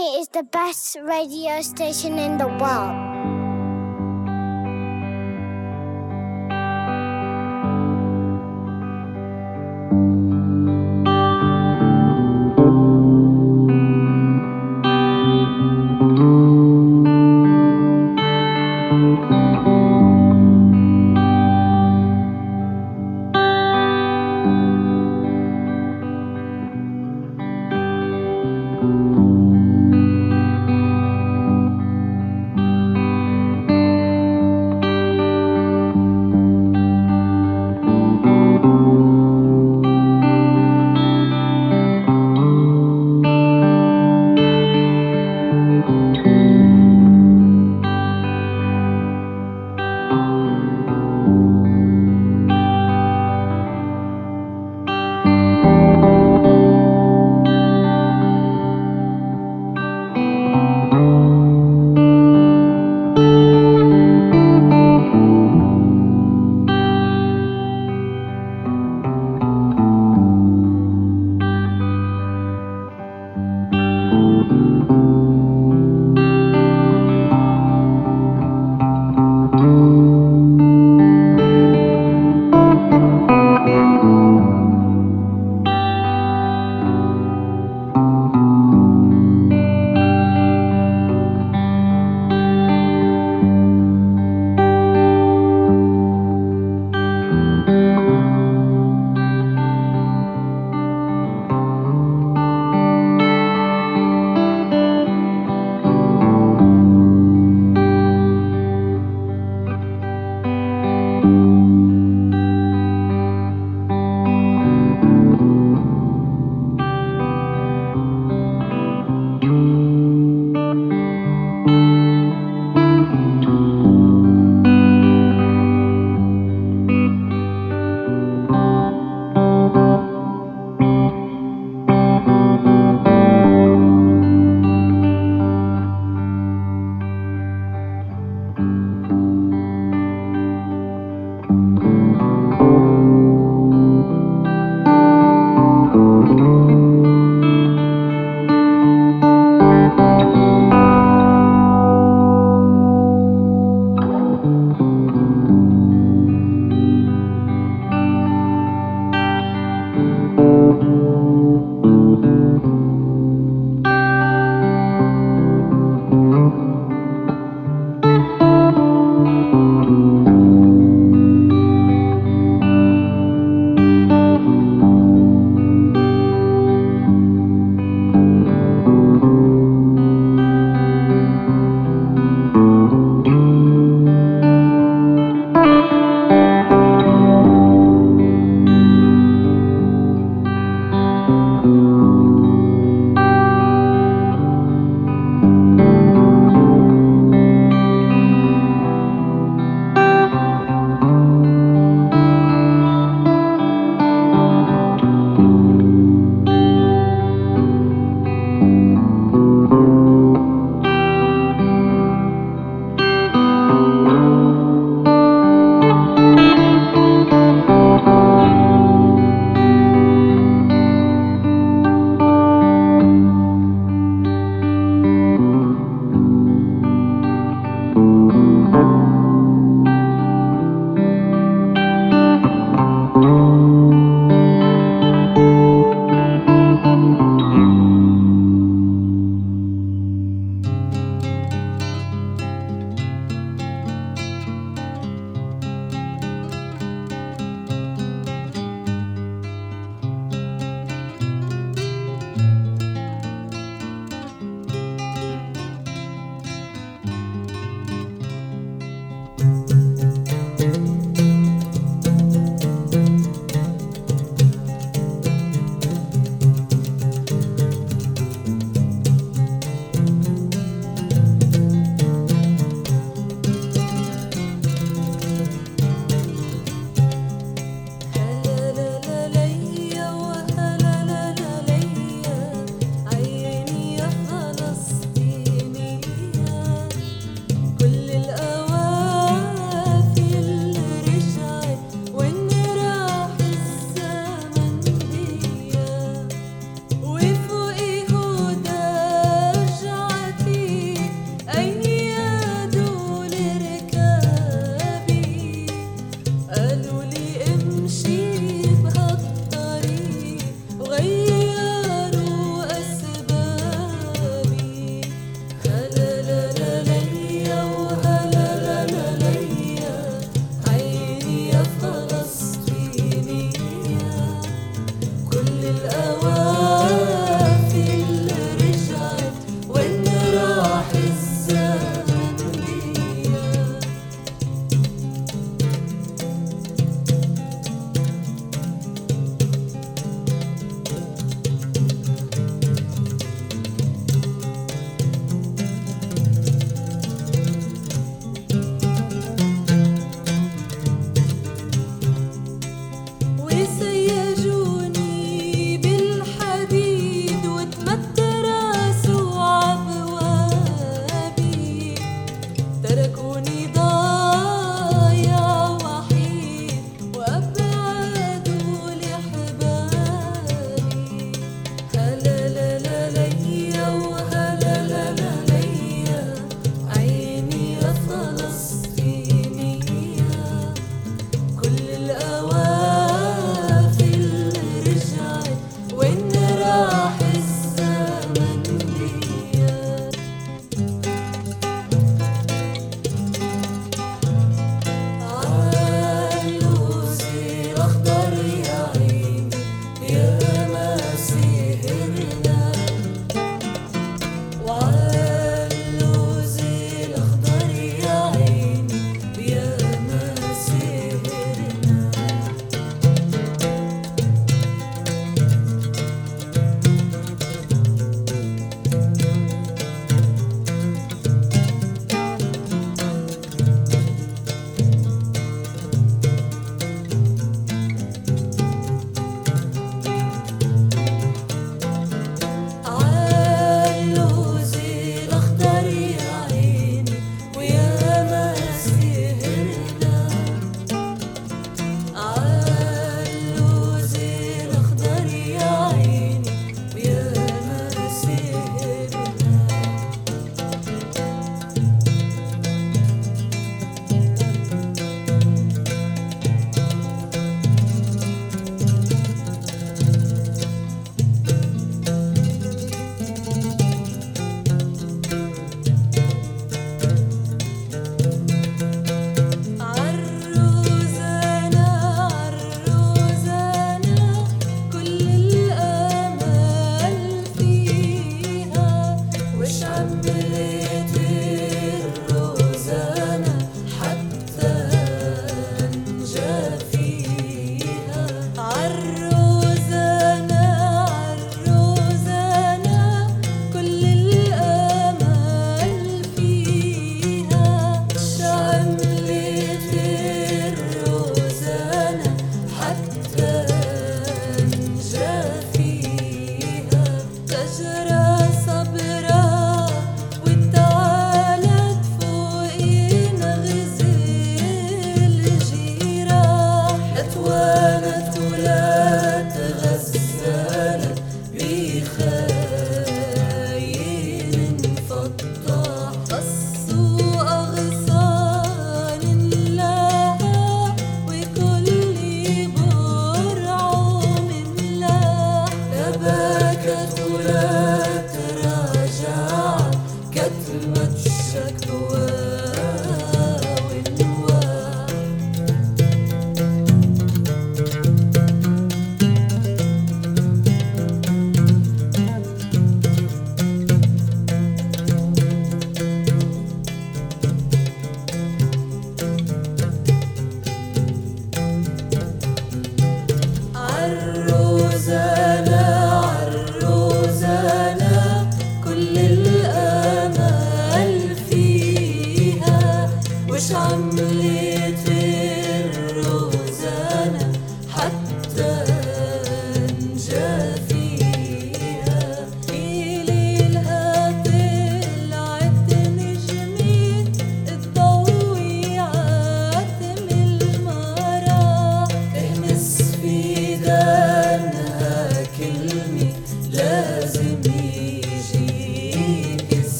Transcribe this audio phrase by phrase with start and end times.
[0.00, 3.09] Sydney is the best radio station in the world.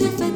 [0.00, 0.35] je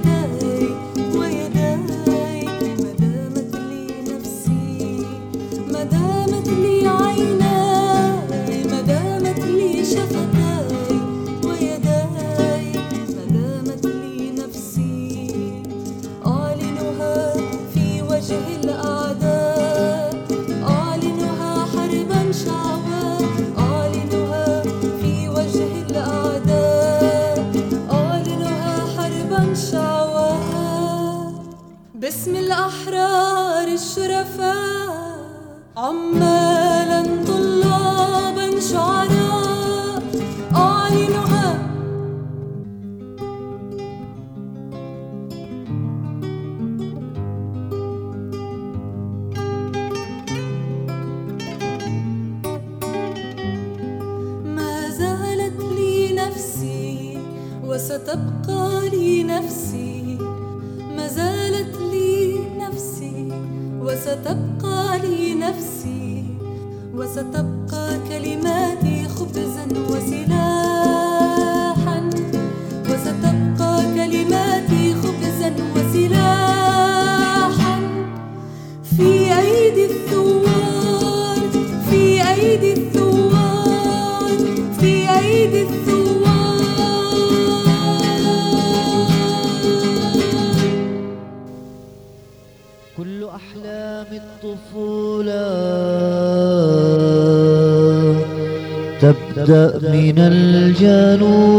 [99.50, 101.50] من الجنوب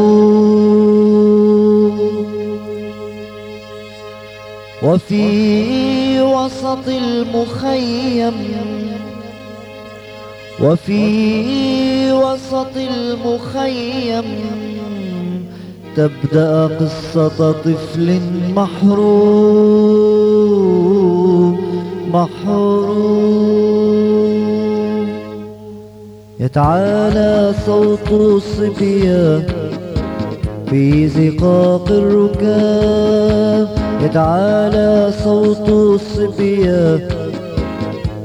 [4.84, 8.34] وفي وسط المخيم
[10.62, 14.26] وفي وسط المخيم
[15.96, 18.20] تبدأ قصة طفل
[18.56, 20.02] محروم
[22.14, 24.11] محروم.
[26.42, 29.44] يتعالى صوت الصبيان
[30.70, 33.68] في زقاق الركاب.
[34.02, 37.02] يتعالى صوت الصبيان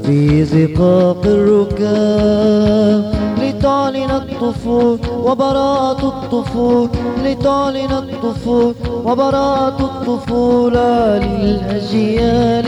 [0.03, 3.16] في زقاق الركاب.
[3.57, 6.89] لتعلن الطفول وبراءة الطفول
[7.23, 12.67] لتعلن الطفول وبراءة الطفولة للأجيال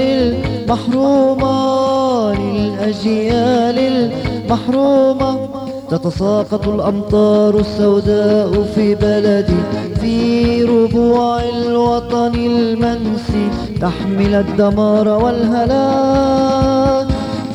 [0.69, 5.49] المحرومة للأجيال المحرومة.
[5.89, 9.57] تتساقط الأمطار السوداء في بلدي
[10.01, 13.49] في ربوع الوطن المنسي.
[13.81, 17.07] تحمل الدمار والهلاك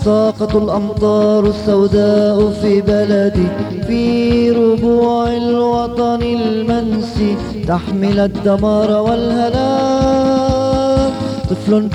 [0.04, 3.46] ساقط الأمطار السوداء في بلدي
[3.86, 7.36] في ربوع الوطن المنسي.
[7.68, 10.44] تحمل الدمار والهلاك.
[11.50, 11.88] طفل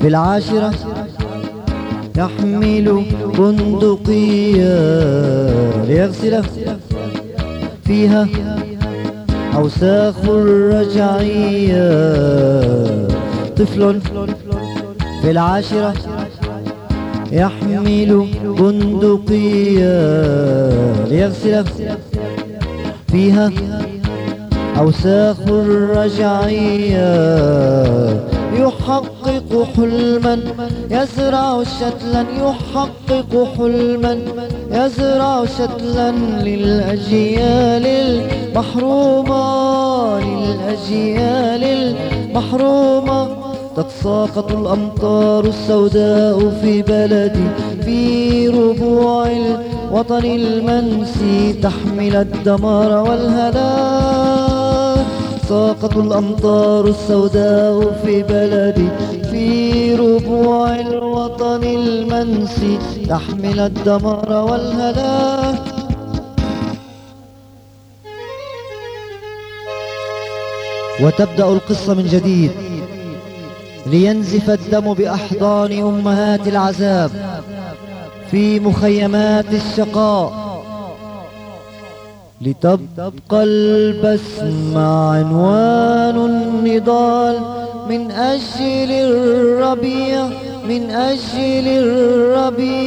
[0.00, 0.72] بالعاشرة
[2.16, 3.04] يحمل
[3.38, 4.78] بندقية
[5.84, 6.42] ليغسل
[7.84, 8.28] فيها
[9.56, 11.88] أوساخ الرجعية
[13.56, 14.00] طفل
[15.22, 15.94] في العاشرة
[17.34, 19.96] يحمل بندقية
[21.10, 21.64] ليغسل
[23.08, 23.50] فيها
[24.78, 27.14] أوساخ الرجعية
[28.54, 30.38] يحقق حلما
[30.90, 34.18] يزرع شتلا يحقق حلما
[34.70, 36.10] يزرع شتلا
[36.42, 39.44] للأجيال المحرومة
[40.20, 43.43] للأجيال المحرومة.
[43.76, 47.48] تتساقط الأمطار السوداء في بلدي
[47.84, 54.54] في ربوع الوطن المنسي تحمل الدمار والهلاك
[55.48, 58.88] ساقط الأمطار السوداء في بلدي
[59.30, 62.78] في ربوع الوطن المنسي
[63.08, 65.74] تحمل الدمار والهلاك
[71.02, 72.50] وتبدأ القصة من جديد.
[73.86, 77.10] لينزف الدم بأحضان أمهات العذاب
[78.30, 80.44] في مخيمات الشقاء
[82.40, 87.38] لتبقى البسمة عنوان النضال
[87.88, 90.26] من أجل الربيع
[90.68, 92.84] من أجل الربيع.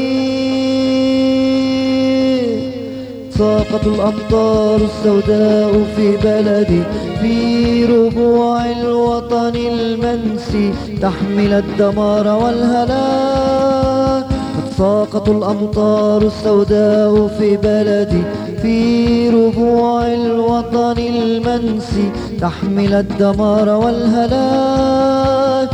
[3.38, 6.84] ساقط الأمطار السوداء في بلدي
[7.22, 14.26] في ربوع الوطن المنسي تحمل الدمار والهلاك.
[14.78, 18.24] ساقط الأمطار السوداء في بلدي
[18.62, 25.70] في ربوع الوطن المنسي تحمل الدمار والهلاك.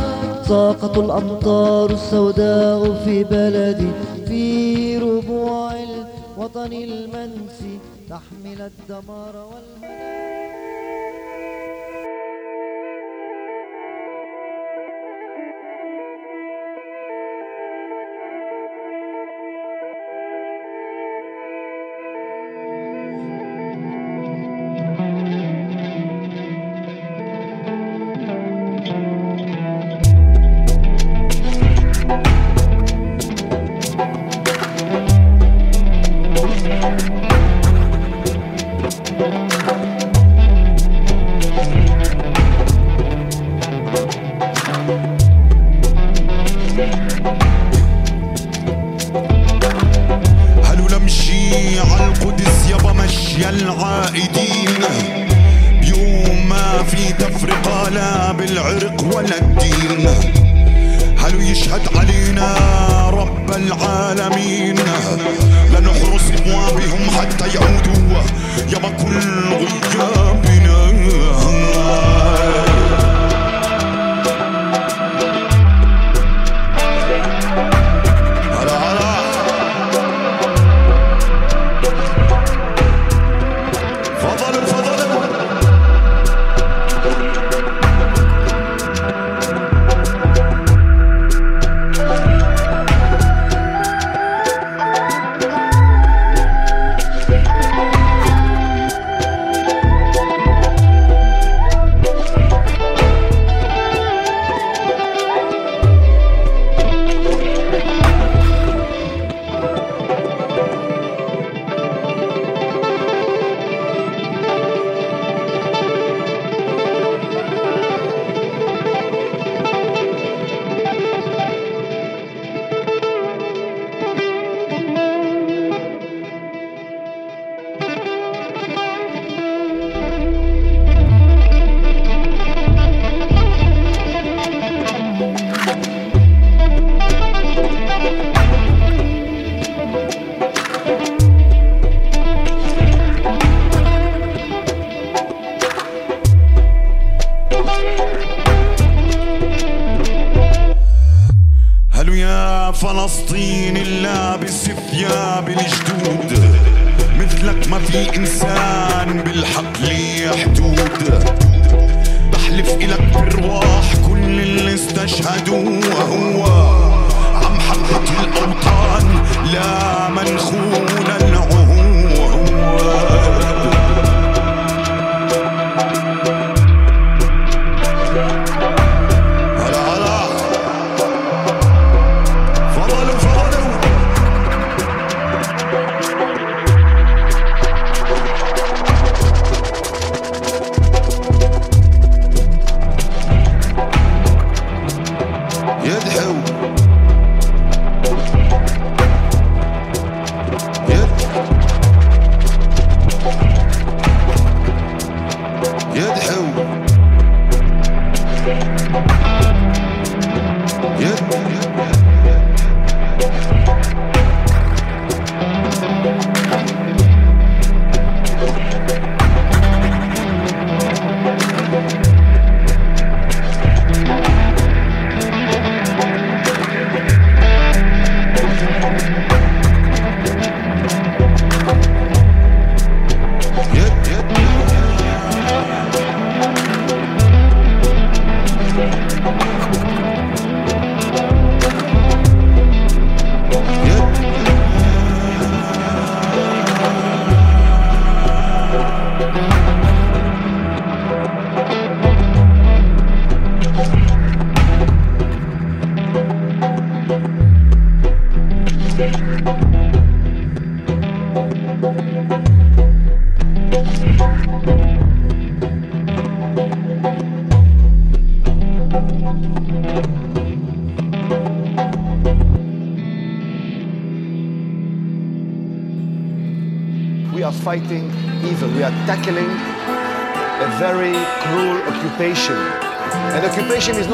[0.48, 3.88] ساقط الأمطار السوداء في بلدي
[4.28, 5.63] في ربوع
[6.36, 7.78] الوطن المنسي
[8.10, 10.13] تحمل الدمار والهلاك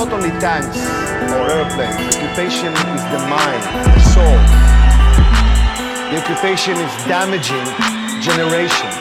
[0.01, 0.81] not only tanks
[1.29, 2.01] or airplanes.
[2.17, 4.41] Occupation is the mind, the soul.
[6.09, 7.69] The occupation is damaging
[8.25, 8.97] generations.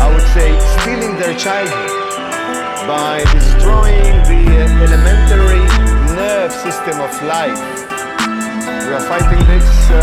[0.00, 0.48] I would say
[0.80, 1.92] stealing their childhood
[2.88, 4.42] by destroying the
[4.88, 5.60] elementary
[6.16, 7.60] nerve system of life.
[8.88, 10.00] We are fighting this, uh,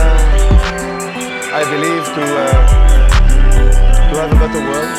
[1.57, 2.85] I believe, to uh,
[4.09, 4.93] to have a better world?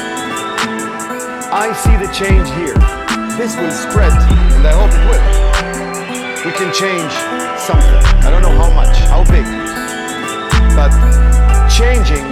[1.55, 2.96] I see the change here.
[3.37, 4.13] This will spread,
[4.57, 5.21] and I hope it will.
[6.47, 7.13] We can change
[7.61, 8.01] something.
[8.25, 9.45] I don't know how much, how big.
[10.73, 10.89] But
[11.69, 12.25] changing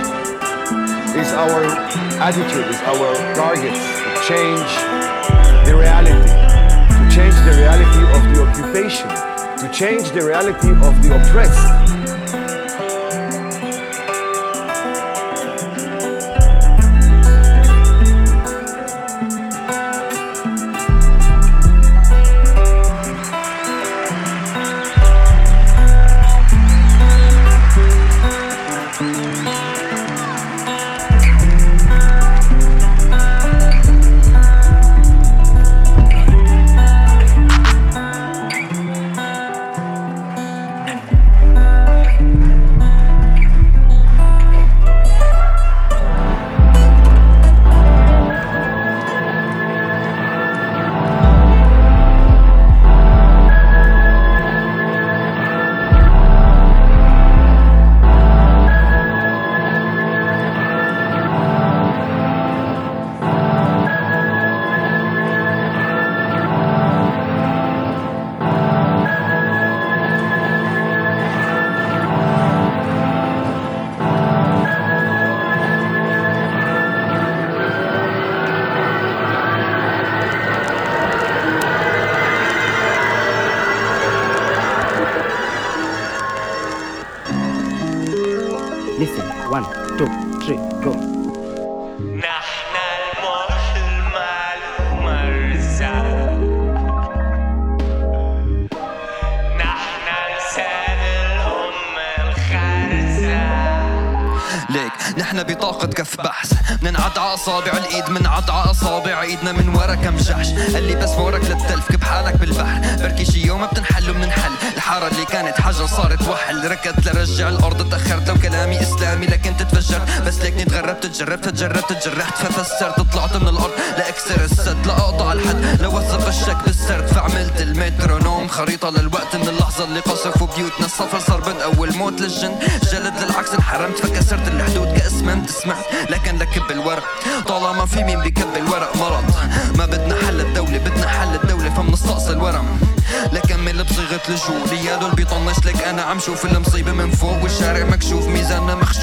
[1.12, 1.60] is our
[2.24, 3.74] attitude, is our target.
[3.76, 4.70] To change
[5.68, 6.24] the reality.
[6.96, 9.08] To change the reality of the occupation.
[9.60, 11.83] To change the reality of the oppressed.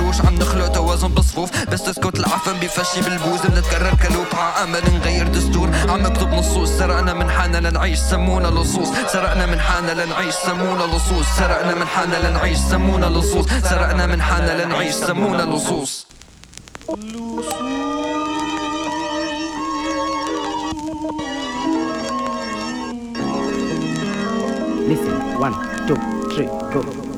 [0.01, 3.41] مخشوش عم نخلق توازن بصفوف بس تسكت العفن بيفشي بالبوز.
[3.41, 5.69] بنتكرر كلوب عامل نغير دستور.
[5.89, 7.99] عم اكتب نصوص سرقنا من حالنا لنعيش.
[7.99, 8.87] سمونا لصوص.
[9.07, 10.33] سرقنا من حالنا لنعيش.
[10.33, 11.25] سمونا لصوص.
[11.37, 12.57] سرقنا من حالنا لنعيش.
[12.57, 13.45] سمونا لصوص.
[13.69, 14.93] سرقنا من حالنا لنعيش.
[14.93, 16.07] سمونا لصوص.
[24.91, 25.55] Listen, one,
[25.87, 25.97] two,
[26.31, 27.10] three, go.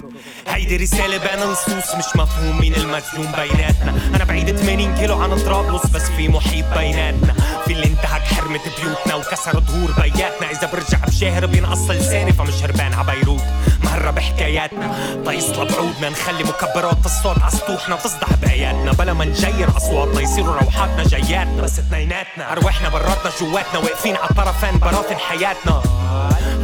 [0.53, 3.93] هيدي رسالة بين نصوص مش مفهوم مين المجنون بيناتنا.
[4.15, 7.33] أنا بعيد 80 كيلو عن طرابلس بس في محيط بيناتنا.
[7.65, 10.51] في اللي انتهك حرمة بيوتنا وكسر ظهور بياتنا.
[10.51, 13.43] إذا برجع بشاهر بينقص لساني فمش هربان عبيروت
[13.83, 14.95] مهرة بحكاياتنا.
[15.25, 18.91] طيصلة بعودنا نخلي مكبرات الصوت عسطوحنا تصدح بآياتنا.
[18.91, 21.61] بلا ما نجير أصواتنا يصيروا روحاتنا جياتنا.
[21.61, 22.51] بس اثنيناتنا.
[22.51, 23.79] أرواحنا براتنا جواتنا.
[23.79, 25.83] واقفين على الطرفين براثن حياتنا.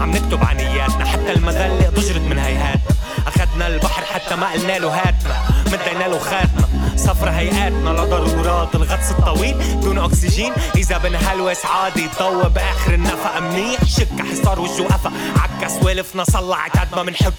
[0.02, 2.96] عم نكتب عن نياتنا حتى المذلة ضجرت من هيهاتنا
[3.28, 5.36] اخدنا البحر حتى ما قلنا له هاتنا
[5.72, 9.82] مدينا له خاتنا صفر هيئاتنا لضرورات الغطس الطويل.
[9.82, 10.54] دون أكسجين.
[10.76, 13.84] إذا بنهلوس عادي ضوى بآخر النفق منيح.
[13.84, 15.12] شك حصار وجه قفا.
[15.38, 17.34] عكا سوالفنا صلعت قد ما منحك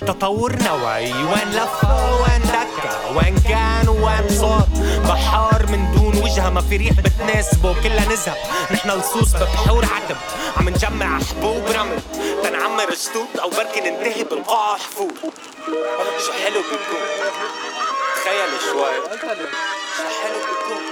[0.00, 4.68] تطور نوعي وين لفة وين دكة؟ وين كان وين صار
[5.04, 8.36] بحار من دون وجهة ما في ريح بتناسبه كلها نزهة.
[8.70, 10.16] نحن لصوص ببحور عتب.
[10.56, 11.98] عم نجمع حبوب رمل.
[12.42, 15.12] تنعمر شطوط أو بركي ننتهي بالقاع حفور.
[16.26, 17.59] شو حلو بيكون.
[17.59, 18.95] تخيل شوي
[19.97, 20.83] شو حلو بيكون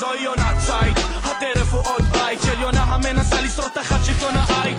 [0.00, 4.78] زای نتساید هترف و آد بای جریان همه نسلی سرطه خرچی کنه آید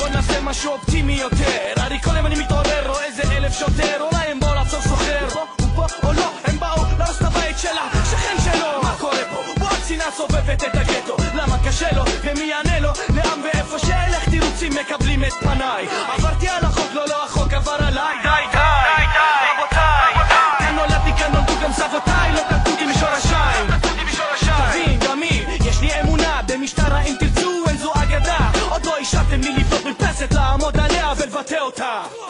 [0.00, 4.78] با نفس ما شو optimioter a ricorrere mi torero eze elef shotero la embola so
[4.88, 9.38] sohero un po' o no embao la rosta vai cela shekhen shelo ma kore po
[9.60, 14.11] boxi naso bebet את הגטו למה קשה לו ומי יענה לו לאן ואיפה שאלך
[31.93, 32.22] 야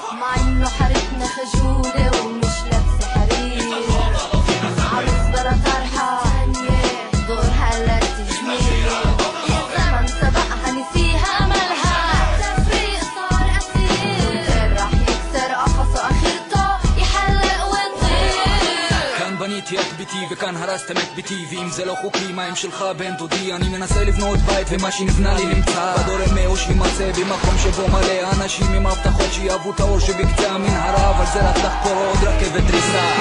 [20.73, 23.53] הרסתם את ביתי ואם זה לא חוקי מה עם שלך בן דודי?
[23.53, 25.95] אני מנסה לבנות בית ומה שנבנה לי נמצא.
[25.97, 31.25] בדור אמהו שימצא במקום שבו מלא אנשים עם הבטחות שיאהבו את האור שבקצה המנהרה אבל
[31.33, 33.13] זה רק לחקור עוד רכבת דריסה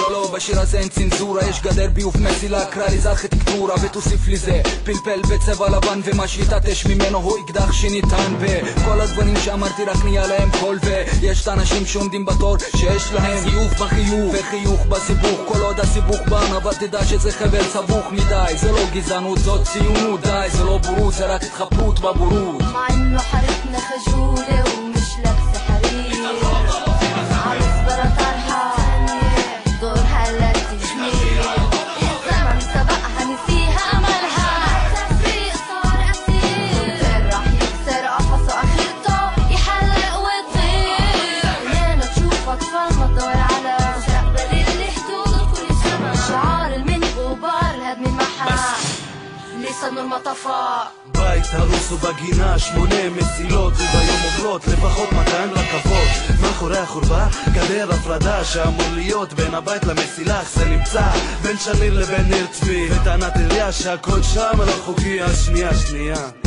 [0.00, 3.12] לא לא בשיר הזה אין צנזורה יש גדר ביוב מסילה קרא לזה
[3.55, 9.35] ארכיטקטורה ותוסיף לי זה פלפל בצבע לבן ומה שיתעטש ממנו הוא אקדח שניתן בכל הדברים
[9.45, 14.85] שאמרתי רק נהיה להם קול ויש את האנשים שעומדים בתור שיש להם חיוך בחיוך וחיוך
[14.85, 19.67] בסיבוך כל עוד הסיבוך בא אבל תדע שזה חבל סבוך מדי זה לא גזענות זאת
[19.67, 25.54] ציונות די זה לא בורות זה רק התחפרות בבורות مع انه حارتنا خجولة ومش لابسة
[50.40, 56.40] יפה בית הרוס ובגינה שמונה מסילות וביום עוברות לפחות 200 רכבות.
[56.40, 61.02] מאחורי החורבה גדר הפרדה שאמור להיות בין הבית למסילה אך זה נמצא
[61.42, 62.88] בין שליל לבין ניר צבי.
[62.90, 66.45] וטענת עירייה שהכל שם לא חוקי השנייה שנייה שנייה.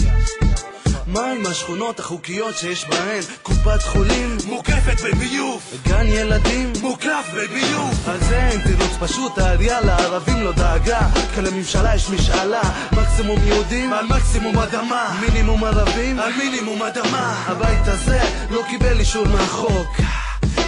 [1.14, 3.22] מה עם השכונות החוקיות שיש בהן.
[3.44, 5.62] קופת חולים מוקפת בביוב.
[5.88, 8.10] גן ילדים מוקף בביוב.
[8.20, 11.00] זה אין תירוץ פשוט העירייה לערבים לא דאגה.
[11.36, 12.62] כי לממשלה יש משאלה.
[12.92, 15.20] מקסימום יהודים על מקסימום אדמה.
[15.22, 17.44] מינימום ערבים על מינימום אדמה.
[17.48, 18.20] הבית הזה
[18.50, 19.88] לא קיבל אישור מהחוק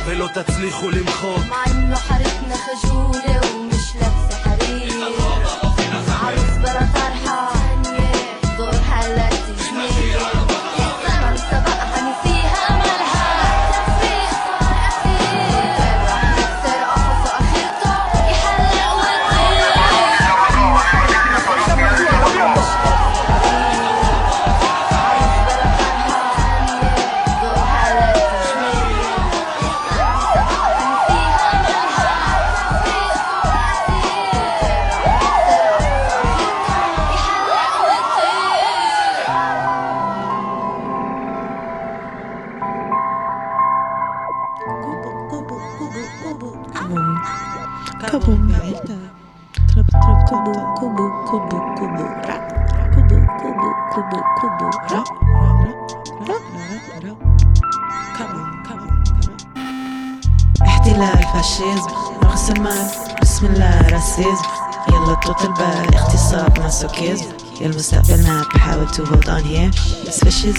[0.05, 1.41] ולא תצליחו למחוק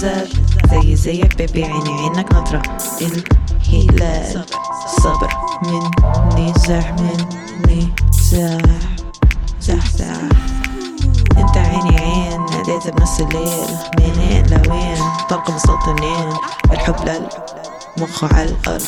[0.03, 0.27] زاد
[0.71, 2.61] زي زيك بيبي عيني عينك نطرة
[3.01, 4.45] الهلال
[5.03, 5.33] صبر.
[5.63, 8.57] مني زح مني زح
[9.61, 10.21] زح زح.
[11.37, 13.77] انت عيني عين ناديت بنص الليل.
[13.99, 14.97] منين لوين؟
[15.29, 16.29] طلق مسلطنين
[16.71, 18.83] الحب للمخ على الأرض.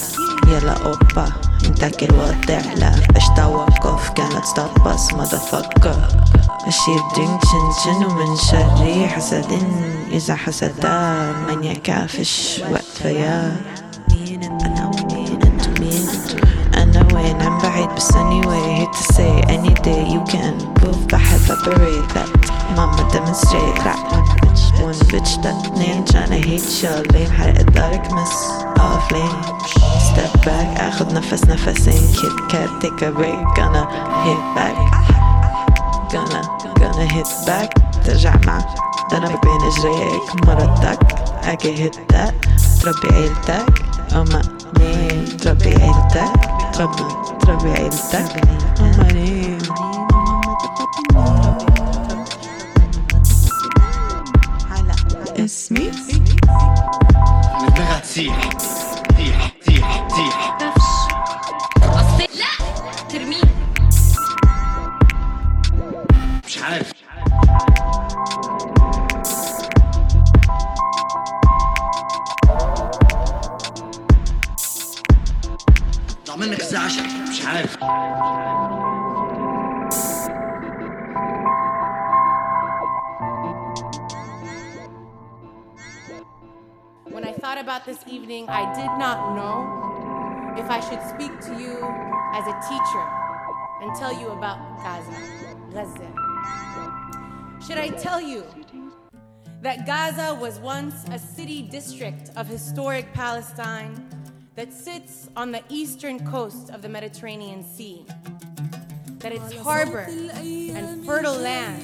[4.46, 5.96] كانت ستوب بس مدفكر
[6.68, 9.46] اشيل درينك شن شن ومن شري حسد
[10.12, 13.56] إذا حسدا من يكافش وقت فيا
[14.12, 16.08] مين أنا ومين انتو مين؟
[16.76, 20.54] أنا وين؟ عم بعيد بس anyway hate to say any day you can.
[20.84, 22.30] Move بحب separate that
[22.76, 24.12] mama demonstrate rap
[24.86, 28.65] one bitch that اتنين tryna hate y'all lame حرقت دارك مس
[29.12, 29.42] lane
[30.00, 30.80] step back.
[30.80, 33.40] اخد نفس نفسين kit kat take a break.
[33.58, 33.84] Gonna
[34.26, 34.76] hit back.
[36.12, 36.42] Gonna
[36.80, 37.70] gonna hit back.
[38.06, 38.60] ترجع مع
[39.12, 41.00] ضرب بين اجريك مرتك
[41.44, 42.34] أجي hit that.
[42.86, 44.42] تربي عيلتك اما
[44.80, 47.04] نيم تربي عيلتك تربي
[47.40, 48.42] تربي عيلتك
[48.80, 49.58] اما نيم
[55.40, 55.92] اسمي
[58.16, 58.85] see.
[88.26, 91.76] Evening, I did not know if I should speak to you
[92.34, 93.06] as a teacher
[93.84, 95.12] and tell you about Gaza,
[95.72, 96.12] Gaza.
[97.64, 98.44] Should I tell you
[99.62, 104.10] that Gaza was once a city district of historic Palestine
[104.56, 108.08] that sits on the eastern coast of the Mediterranean Sea?
[109.20, 111.84] That its harbor and fertile land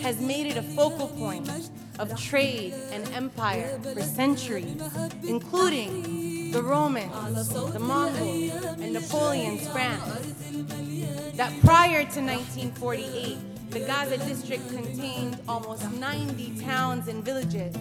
[0.00, 1.50] has made it a focal point
[1.98, 4.82] of trade and empire for centuries,
[5.26, 10.34] including the Romans, the Mongols, and Napoleon's France.
[11.36, 13.38] That prior to 1948,
[13.70, 17.74] the Gaza district contained almost 90 towns and villages.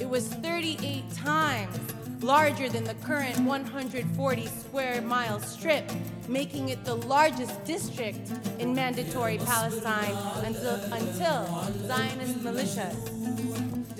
[0.00, 1.78] It was 38 times
[2.22, 5.90] larger than the current 140 square mile strip,
[6.28, 11.46] making it the largest district in mandatory Palestine until, until
[11.86, 13.21] Zionist militias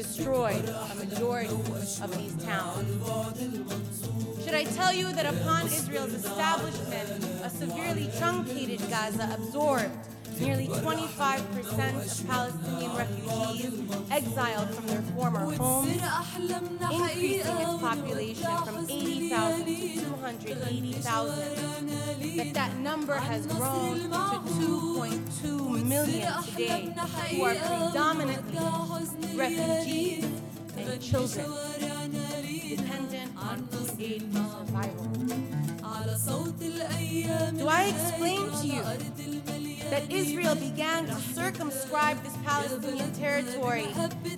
[0.02, 2.86] destroyed a majority of these towns.
[4.44, 9.90] Should I tell you that upon Israel's establishment, a severely truncated Gaza absorbed
[10.42, 16.02] nearly 25% of Palestinian refugees exiled from their former homes,
[16.90, 22.36] increasing its population from 80,000 to 280,000.
[22.36, 26.92] But that number has grown to 2.2 million today,
[27.30, 28.58] who are predominantly
[29.36, 30.24] refugees
[30.76, 31.46] and children
[32.68, 35.61] dependent on food aid for survival.
[36.12, 38.82] Do I explain to you
[39.88, 43.84] that Israel began to circumscribe this Palestinian territory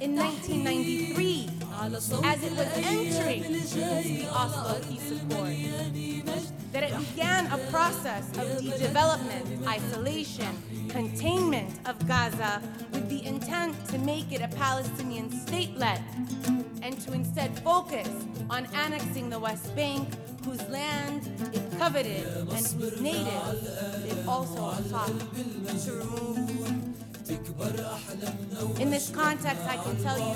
[0.00, 1.48] in 1993
[1.82, 5.56] as it was entering into the Oslo Peace Accord.
[6.72, 10.56] That it began a process of de-development, isolation,
[10.88, 12.62] containment of Gaza
[12.92, 16.00] with the intent to make it a Palestinian statelet
[16.82, 18.08] and to instead focus
[18.50, 20.08] on annexing the West Bank,
[20.44, 21.22] whose land
[21.54, 23.64] it coveted and whose natives
[24.04, 25.08] it also sought
[25.84, 26.64] to remove.
[28.78, 30.34] In this context, I can tell you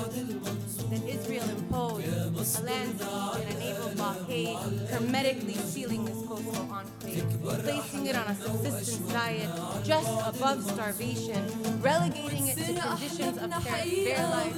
[0.89, 4.57] that Israel imposed a land and a naval blockade,
[4.89, 9.49] hermetically sealing this coastal enclave, placing it on a subsistence diet
[9.83, 11.45] just above starvation,
[11.81, 14.55] relegating it to conditions of bare life,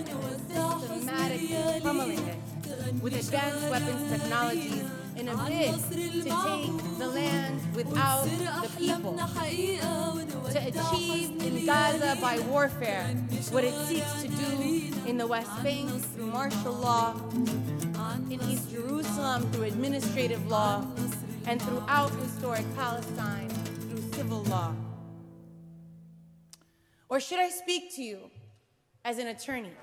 [0.88, 2.38] systematically pummeling it
[3.02, 9.16] with advanced weapons technologies in a bid to take the land without the people.
[9.16, 13.04] To achieve in Gaza by warfare
[13.52, 17.16] what it seeks to do in the West Bank through martial law,
[18.32, 20.84] in East Jerusalem through administrative law,
[21.46, 24.74] and throughout historic Palestine through civil law.
[27.10, 28.32] Or should I speak to you
[29.06, 29.74] as an attorney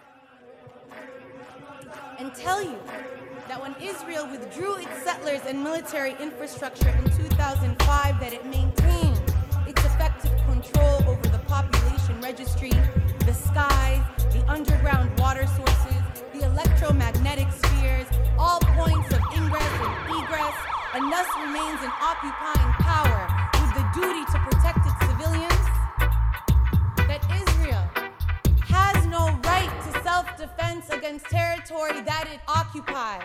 [2.19, 2.79] and tell you
[3.47, 9.21] that when Israel withdrew its settlers and military infrastructure in 2005 that it maintained
[9.67, 12.73] its effective control over the population registry,
[13.27, 18.07] the skies, the underground water sources, the electromagnetic spheres,
[18.39, 20.57] all points of ingress and egress,
[20.95, 23.29] and thus remains an occupying power
[23.61, 25.65] with the duty to protect its civilians,
[27.07, 27.48] that Israel
[30.49, 33.23] to self-defense against territory that it occupies.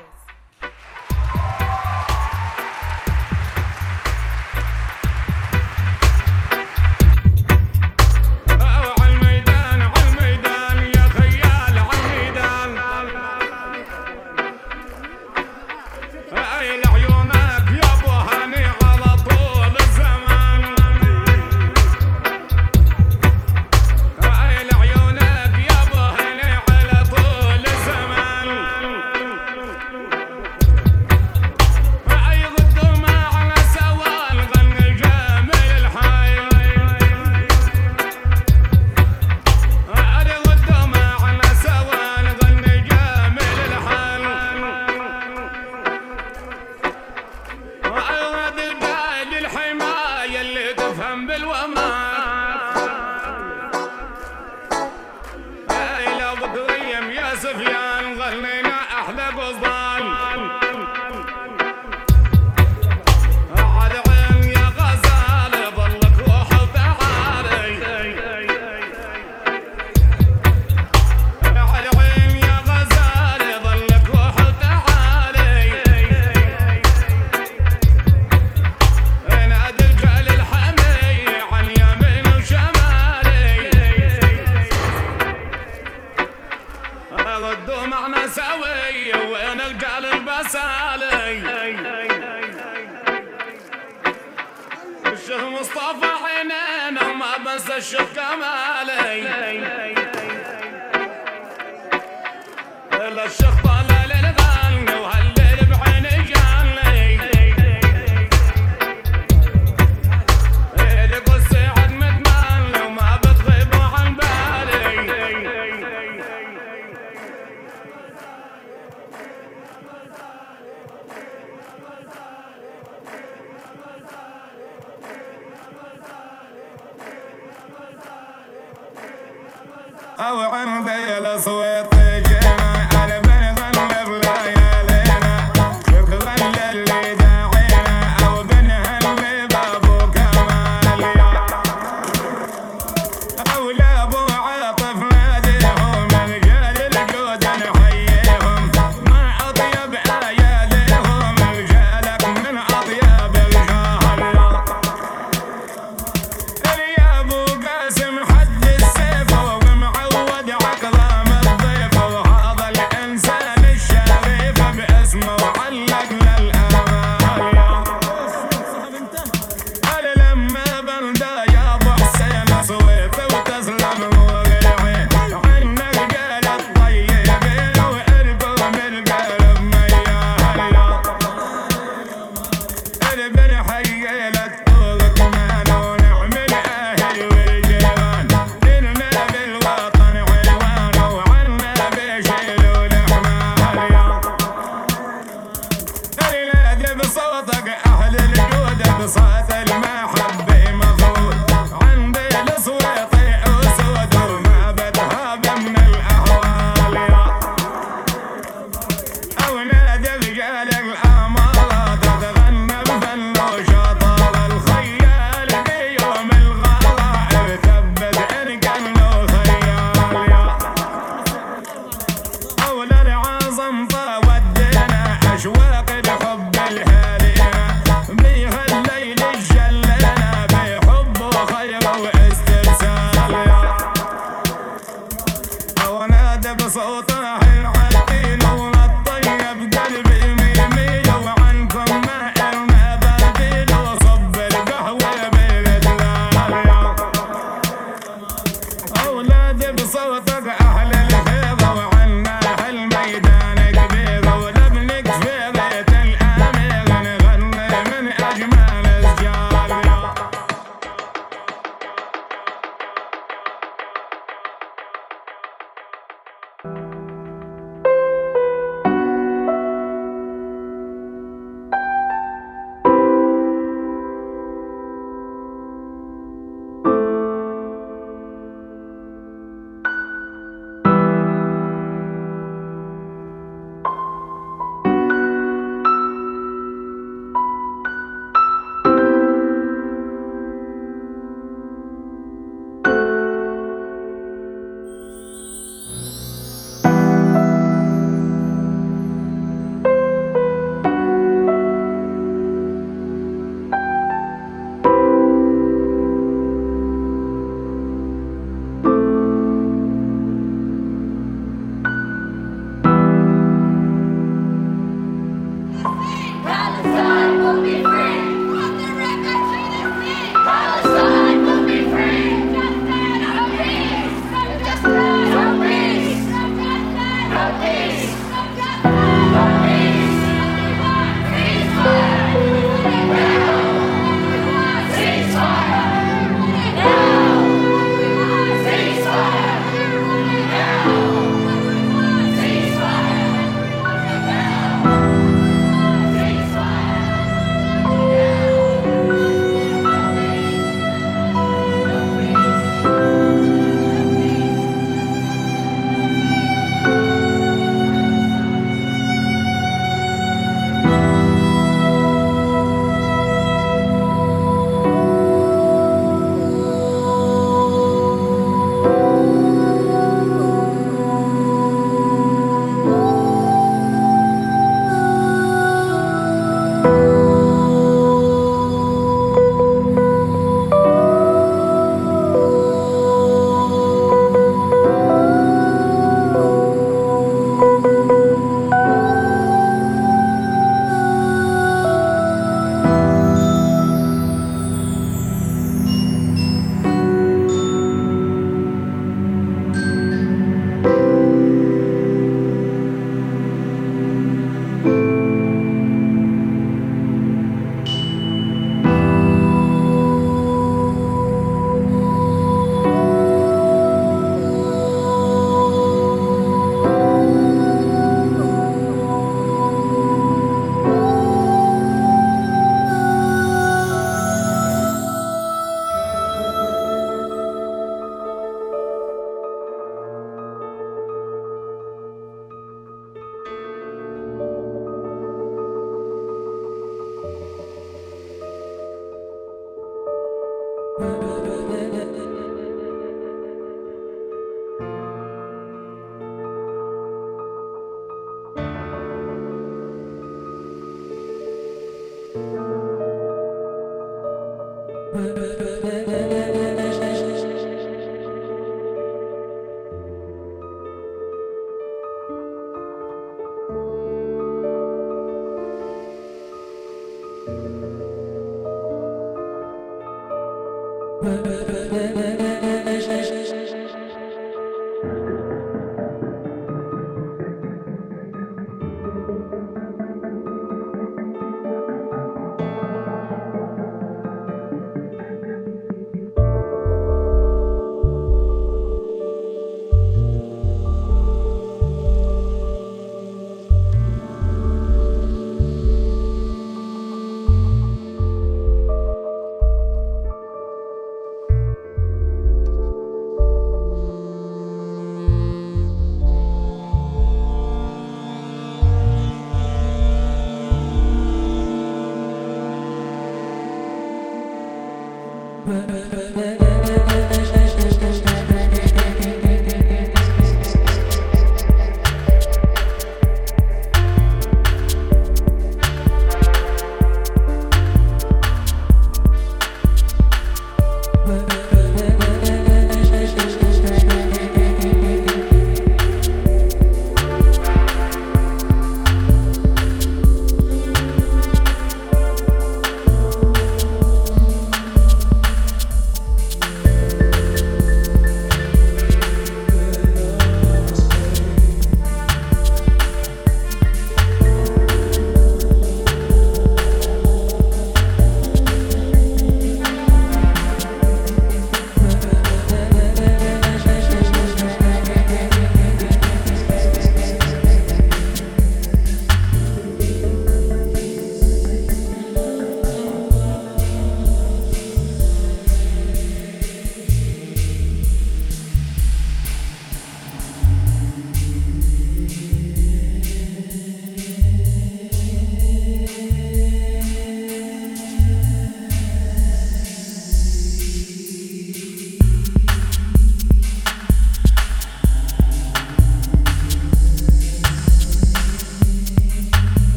[57.53, 58.62] سفيان غنينا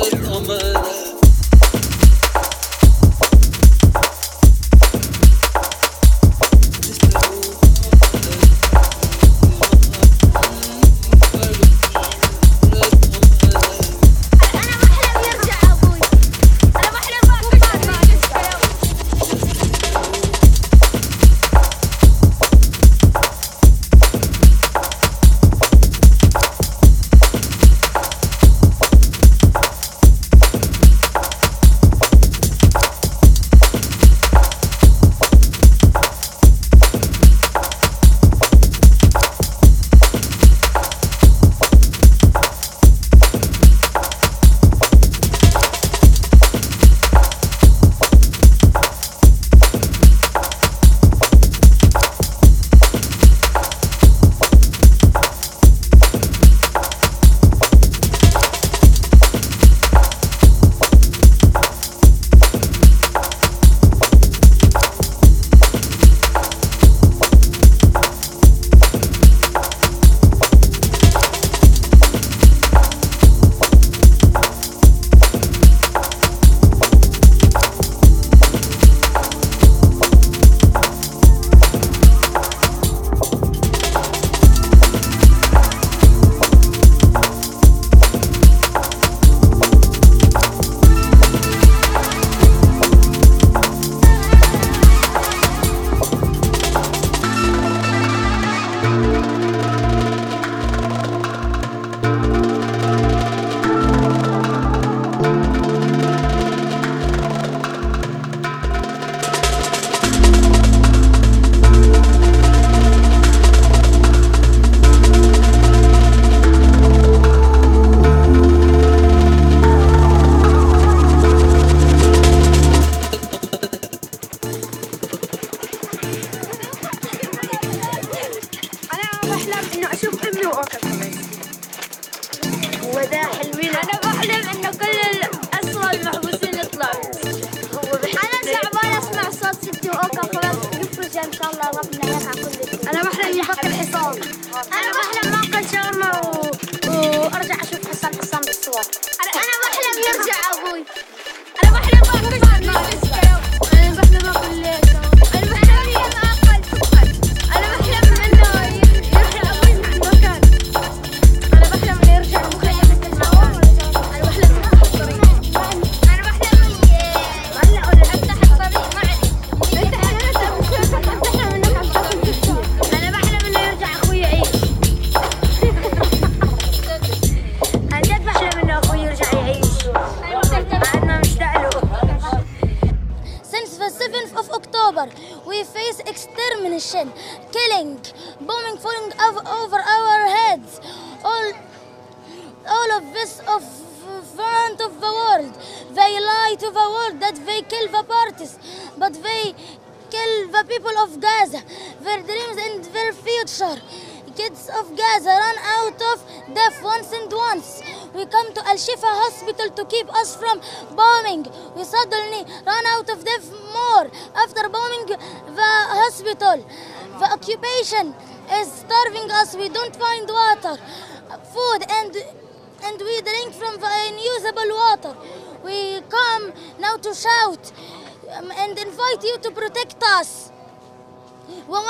[0.00, 0.97] அமர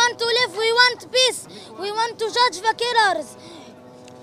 [0.08, 1.48] want to live, we want peace,
[1.78, 3.36] we want to judge the killers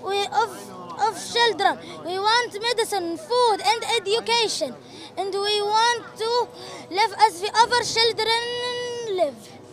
[0.04, 0.50] we, of,
[0.98, 4.74] of children, we want medicine, food and education,
[5.16, 6.48] and we want to
[6.90, 9.65] live as the other children live.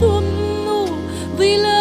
[0.00, 0.86] buông ngủ
[1.38, 1.75] vì lời